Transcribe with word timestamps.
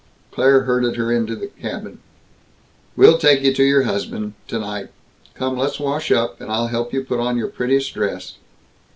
Claire 0.31 0.61
herded 0.63 0.95
her 0.95 1.11
into 1.11 1.35
the 1.35 1.45
cabin. 1.45 1.99
"We'll 2.97 3.19
take 3.19 3.41
you 3.43 3.53
to 3.53 3.63
your 3.63 3.83
husband 3.83 4.33
tonight. 4.47 4.89
Come, 5.35 5.55
let's 5.55 5.79
wash 5.79 6.11
up, 6.11 6.41
and 6.41 6.51
I'll 6.51 6.69
help 6.69 6.91
you 6.91 7.03
put 7.03 7.19
on 7.19 7.37
your 7.37 7.49
prettiest 7.49 7.93
dress." 7.93 8.37